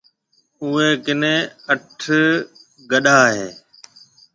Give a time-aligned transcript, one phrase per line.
[0.63, 1.35] اوَي ڪنَي
[1.71, 1.99] آٺ
[2.91, 3.47] گڏا هيَ۔